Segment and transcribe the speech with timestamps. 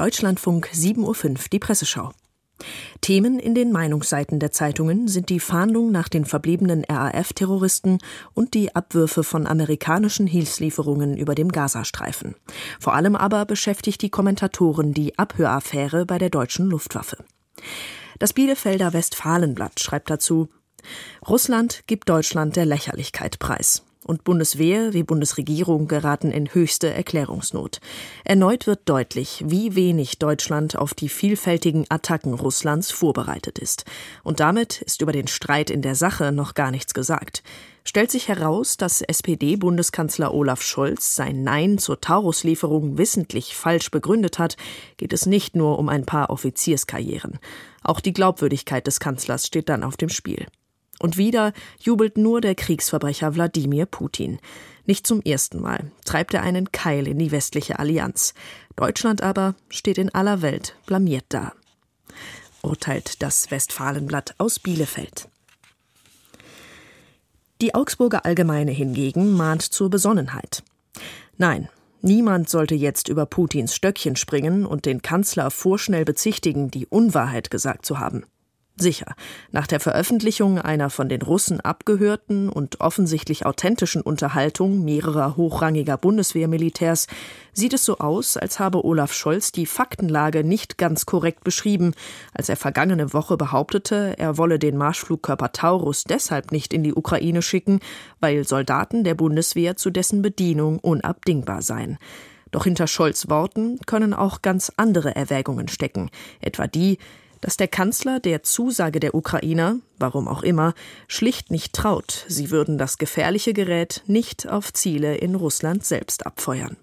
[0.00, 2.12] Deutschlandfunk 7.05 Uhr die Presseschau.
[3.02, 7.98] Themen in den Meinungsseiten der Zeitungen sind die Fahndung nach den verbliebenen RAF-Terroristen
[8.32, 12.34] und die Abwürfe von amerikanischen Hilfslieferungen über dem Gazastreifen.
[12.80, 17.22] Vor allem aber beschäftigt die Kommentatoren die Abhöraffäre bei der deutschen Luftwaffe.
[18.18, 20.48] Das Bielefelder Westfalenblatt schreibt dazu
[21.28, 27.80] Russland gibt Deutschland der Lächerlichkeit preis und Bundeswehr wie Bundesregierung geraten in höchste Erklärungsnot.
[28.24, 33.84] Erneut wird deutlich, wie wenig Deutschland auf die vielfältigen Attacken Russlands vorbereitet ist.
[34.24, 37.44] Und damit ist über den Streit in der Sache noch gar nichts gesagt.
[37.84, 44.56] Stellt sich heraus, dass SPD-Bundeskanzler Olaf Scholz sein Nein zur Tauruslieferung wissentlich falsch begründet hat,
[44.96, 47.38] geht es nicht nur um ein paar Offizierskarrieren.
[47.82, 50.46] Auch die Glaubwürdigkeit des Kanzlers steht dann auf dem Spiel.
[51.00, 54.38] Und wieder jubelt nur der Kriegsverbrecher Wladimir Putin.
[54.84, 58.34] Nicht zum ersten Mal treibt er einen Keil in die westliche Allianz.
[58.76, 61.52] Deutschland aber steht in aller Welt blamiert da.
[62.62, 65.28] Urteilt das Westfalenblatt aus Bielefeld.
[67.62, 70.62] Die Augsburger Allgemeine hingegen mahnt zur Besonnenheit.
[71.38, 71.70] Nein,
[72.02, 77.86] niemand sollte jetzt über Putins Stöckchen springen und den Kanzler vorschnell bezichtigen, die Unwahrheit gesagt
[77.86, 78.24] zu haben.
[78.80, 79.14] Sicher,
[79.52, 87.06] nach der Veröffentlichung einer von den Russen abgehörten und offensichtlich authentischen Unterhaltung mehrerer hochrangiger Bundeswehrmilitärs
[87.52, 91.92] sieht es so aus, als habe Olaf Scholz die Faktenlage nicht ganz korrekt beschrieben,
[92.32, 97.42] als er vergangene Woche behauptete, er wolle den Marschflugkörper Taurus deshalb nicht in die Ukraine
[97.42, 97.80] schicken,
[98.18, 101.98] weil Soldaten der Bundeswehr zu dessen Bedienung unabdingbar seien.
[102.50, 106.98] Doch hinter Scholz Worten können auch ganz andere Erwägungen stecken, etwa die,
[107.40, 110.74] dass der Kanzler der Zusage der Ukrainer, warum auch immer,
[111.08, 116.76] schlicht nicht traut, sie würden das gefährliche Gerät nicht auf Ziele in Russland selbst abfeuern.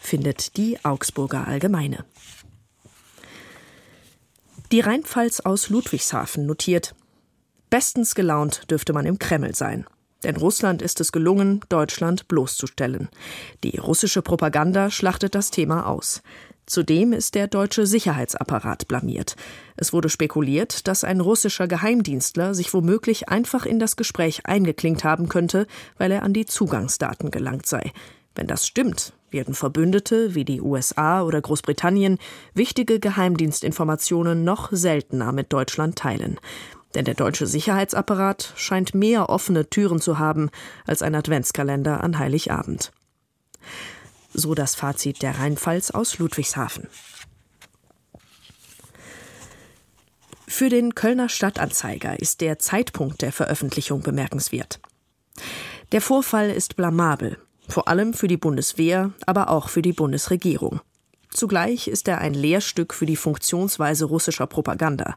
[0.00, 2.04] Findet die Augsburger Allgemeine.
[4.72, 6.94] Die Rheinpfalz aus Ludwigshafen notiert
[7.70, 9.86] Bestens gelaunt dürfte man im Kreml sein.
[10.22, 13.08] Denn Russland ist es gelungen, Deutschland bloßzustellen.
[13.62, 16.22] Die russische Propaganda schlachtet das Thema aus.
[16.66, 19.36] Zudem ist der deutsche Sicherheitsapparat blamiert.
[19.76, 25.28] Es wurde spekuliert, dass ein russischer Geheimdienstler sich womöglich einfach in das Gespräch eingeklinkt haben
[25.28, 27.92] könnte, weil er an die Zugangsdaten gelangt sei.
[28.34, 32.18] Wenn das stimmt, werden Verbündete wie die USA oder Großbritannien
[32.52, 36.38] wichtige Geheimdienstinformationen noch seltener mit Deutschland teilen.
[36.96, 40.50] Denn der deutsche Sicherheitsapparat scheint mehr offene Türen zu haben
[40.84, 42.90] als ein Adventskalender an Heiligabend.
[44.38, 46.88] So das Fazit der Rheinpfalz aus Ludwigshafen.
[50.46, 54.78] Für den Kölner Stadtanzeiger ist der Zeitpunkt der Veröffentlichung bemerkenswert.
[55.92, 60.80] Der Vorfall ist blamabel, vor allem für die Bundeswehr, aber auch für die Bundesregierung.
[61.30, 65.16] Zugleich ist er ein Lehrstück für die Funktionsweise russischer Propaganda.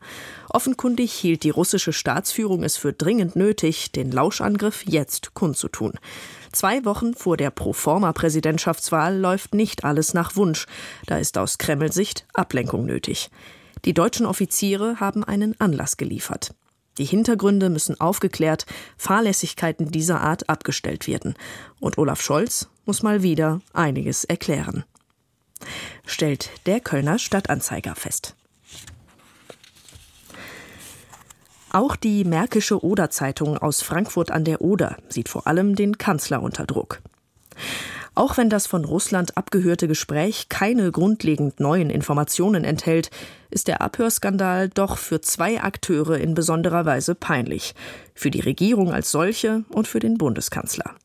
[0.50, 5.94] Offenkundig hielt die russische Staatsführung es für dringend nötig, den Lauschangriff jetzt kundzutun.
[6.52, 10.66] Zwei Wochen vor der Proforma-Präsidentschaftswahl läuft nicht alles nach Wunsch.
[11.06, 13.30] Da ist aus Kreml-Sicht Ablenkung nötig.
[13.86, 16.54] Die deutschen Offiziere haben einen Anlass geliefert.
[16.98, 18.66] Die Hintergründe müssen aufgeklärt,
[18.98, 21.36] Fahrlässigkeiten dieser Art abgestellt werden.
[21.80, 24.84] Und Olaf Scholz muss mal wieder einiges erklären.
[26.06, 28.36] Stellt der Kölner Stadtanzeiger fest.
[31.72, 36.66] Auch die Märkische Oder-Zeitung aus Frankfurt an der Oder sieht vor allem den Kanzler unter
[36.66, 37.02] Druck.
[38.16, 43.12] Auch wenn das von Russland abgehörte Gespräch keine grundlegend neuen Informationen enthält,
[43.52, 47.76] ist der Abhörskandal doch für zwei Akteure in besonderer Weise peinlich.
[48.16, 50.96] Für die Regierung als solche und für den Bundeskanzler.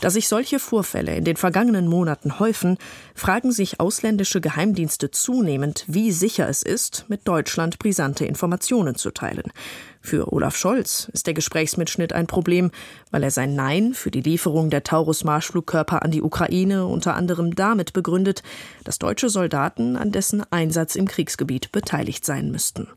[0.00, 2.78] Da sich solche Vorfälle in den vergangenen Monaten häufen,
[3.14, 9.52] fragen sich ausländische Geheimdienste zunehmend, wie sicher es ist, mit Deutschland brisante Informationen zu teilen.
[10.00, 12.70] Für Olaf Scholz ist der Gesprächsmitschnitt ein Problem,
[13.10, 17.92] weil er sein Nein für die Lieferung der Taurus-Marschflugkörper an die Ukraine unter anderem damit
[17.92, 18.42] begründet,
[18.84, 22.88] dass deutsche Soldaten an dessen Einsatz im Kriegsgebiet beteiligt sein müssten.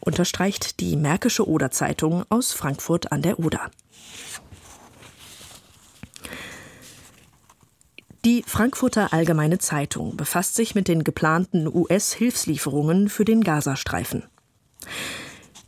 [0.00, 3.70] Unterstreicht die Märkische Oder Zeitung aus Frankfurt an der Oder.
[8.24, 14.22] Die Frankfurter Allgemeine Zeitung befasst sich mit den geplanten US-Hilfslieferungen für den Gazastreifen.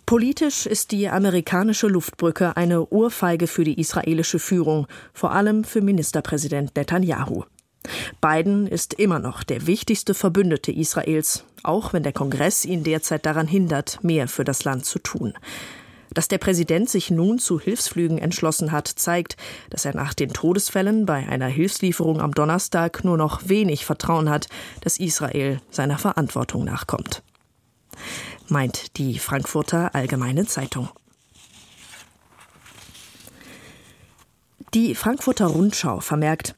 [0.06, 6.76] Politisch ist die amerikanische Luftbrücke eine Ohrfeige für die israelische Führung, vor allem für Ministerpräsident
[6.76, 7.42] Netanyahu.
[8.20, 13.48] Biden ist immer noch der wichtigste Verbündete Israels, auch wenn der Kongress ihn derzeit daran
[13.48, 15.34] hindert, mehr für das Land zu tun.
[16.14, 19.36] Dass der Präsident sich nun zu Hilfsflügen entschlossen hat, zeigt,
[19.70, 24.46] dass er nach den Todesfällen bei einer Hilfslieferung am Donnerstag nur noch wenig Vertrauen hat,
[24.80, 27.22] dass Israel seiner Verantwortung nachkommt.
[28.48, 30.88] Meint die Frankfurter Allgemeine Zeitung.
[34.72, 36.56] Die Frankfurter Rundschau vermerkt,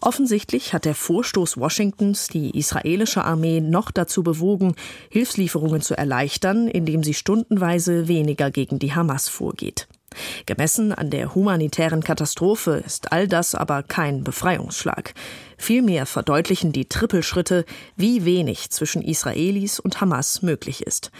[0.00, 4.74] Offensichtlich hat der Vorstoß Washingtons die israelische Armee noch dazu bewogen,
[5.10, 9.88] Hilfslieferungen zu erleichtern, indem sie stundenweise weniger gegen die Hamas vorgeht.
[10.46, 15.14] Gemessen an der humanitären Katastrophe ist all das aber kein Befreiungsschlag.
[15.58, 17.64] Vielmehr verdeutlichen die Trippelschritte,
[17.96, 21.10] wie wenig zwischen Israelis und Hamas möglich ist.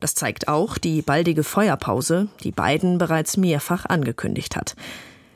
[0.00, 4.76] Das zeigt auch die baldige Feuerpause, die Biden bereits mehrfach angekündigt hat.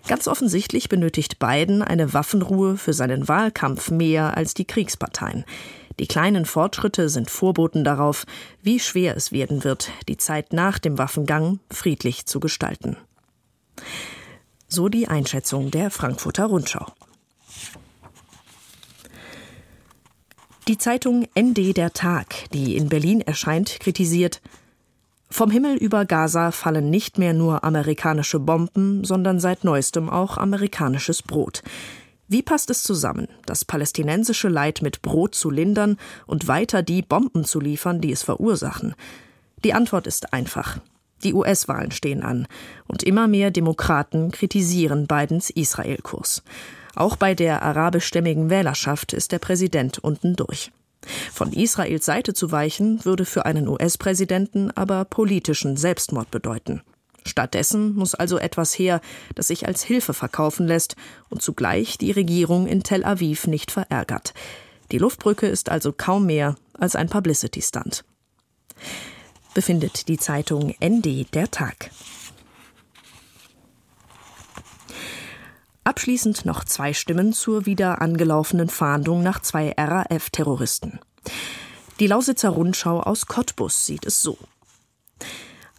[0.06, 5.44] Ganz offensichtlich benötigt Biden eine Waffenruhe für seinen Wahlkampf mehr als die Kriegsparteien.
[5.98, 8.24] Die kleinen Fortschritte sind Vorboten darauf,
[8.62, 12.96] wie schwer es werden wird, die Zeit nach dem Waffengang friedlich zu gestalten.
[14.68, 16.86] So die Einschätzung der Frankfurter Rundschau.
[20.68, 24.42] Die Zeitung ND Der Tag, die in Berlin erscheint, kritisiert,
[25.30, 31.22] vom Himmel über Gaza fallen nicht mehr nur amerikanische Bomben, sondern seit neuestem auch amerikanisches
[31.22, 31.62] Brot.
[32.28, 35.96] Wie passt es zusammen, das palästinensische Leid mit Brot zu lindern
[36.26, 38.94] und weiter die Bomben zu liefern, die es verursachen?
[39.64, 40.78] Die Antwort ist einfach.
[41.24, 42.46] Die US-Wahlen stehen an,
[42.86, 46.42] und immer mehr Demokraten kritisieren Bidens Israel-Kurs.
[46.94, 50.70] Auch bei der arabischstämmigen Wählerschaft ist der Präsident unten durch.
[51.32, 56.82] Von Israels Seite zu weichen, würde für einen US-Präsidenten aber politischen Selbstmord bedeuten.
[57.24, 59.00] Stattdessen muss also etwas her,
[59.34, 60.96] das sich als Hilfe verkaufen lässt
[61.28, 64.34] und zugleich die Regierung in Tel Aviv nicht verärgert.
[64.90, 68.04] Die Luftbrücke ist also kaum mehr als ein Publicity-Stunt.
[69.54, 71.90] Befindet die Zeitung ND der Tag.
[75.88, 81.00] Abschließend noch zwei Stimmen zur wieder angelaufenen Fahndung nach zwei RAF-Terroristen.
[81.98, 84.36] Die Lausitzer Rundschau aus Cottbus sieht es so.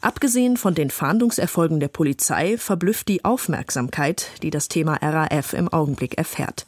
[0.01, 6.17] Abgesehen von den Fahndungserfolgen der Polizei verblüfft die Aufmerksamkeit, die das Thema RAF im Augenblick
[6.17, 6.65] erfährt.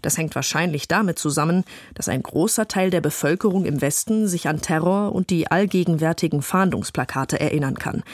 [0.00, 1.64] Das hängt wahrscheinlich damit zusammen,
[1.94, 7.40] dass ein großer Teil der Bevölkerung im Westen sich an Terror und die allgegenwärtigen Fahndungsplakate
[7.40, 8.04] erinnern kann.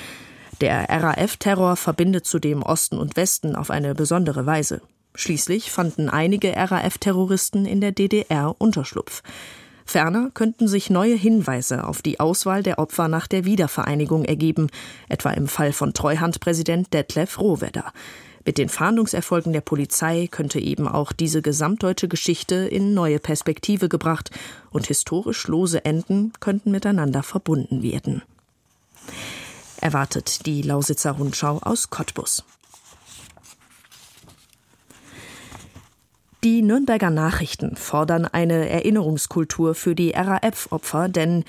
[0.60, 4.82] Der RAF-Terror verbindet zudem Osten und Westen auf eine besondere Weise.
[5.14, 9.22] Schließlich fanden einige RAF-Terroristen in der DDR Unterschlupf.
[9.86, 14.68] Ferner könnten sich neue Hinweise auf die Auswahl der Opfer nach der Wiedervereinigung ergeben,
[15.08, 17.92] etwa im Fall von Treuhandpräsident Detlef Rohwedder.
[18.44, 24.30] Mit den Fahndungserfolgen der Polizei könnte eben auch diese gesamtdeutsche Geschichte in neue Perspektive gebracht
[24.70, 28.22] und historisch lose Enden könnten miteinander verbunden werden
[29.80, 32.44] erwartet die Lausitzer Rundschau aus Cottbus.
[36.42, 41.44] Die Nürnberger Nachrichten fordern eine Erinnerungskultur für die RAF-Opfer, denn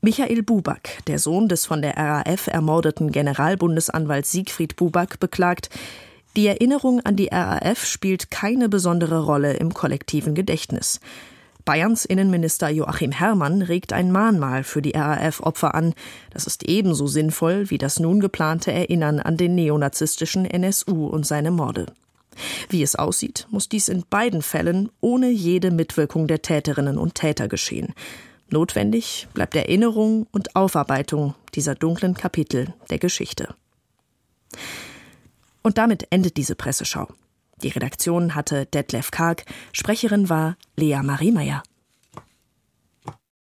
[0.00, 5.68] Michael Buback, der Sohn des von der RAF ermordeten Generalbundesanwalts Siegfried Buback, beklagt,
[6.36, 11.00] die Erinnerung an die RAF spielt keine besondere Rolle im kollektiven Gedächtnis.
[11.66, 15.94] Bayerns Innenminister Joachim Herrmann regt ein Mahnmal für die RAF-Opfer an.
[16.30, 21.50] Das ist ebenso sinnvoll wie das nun geplante Erinnern an den neonazistischen NSU und seine
[21.50, 21.86] Morde.
[22.68, 27.48] Wie es aussieht, muss dies in beiden Fällen ohne jede Mitwirkung der Täterinnen und Täter
[27.48, 27.94] geschehen.
[28.48, 33.56] Notwendig bleibt Erinnerung und Aufarbeitung dieser dunklen Kapitel der Geschichte.
[35.62, 37.08] Und damit endet diese Presseschau.
[37.62, 41.62] Die Redaktion hatte Detlef Karg, Sprecherin war Lea Marie Meyer.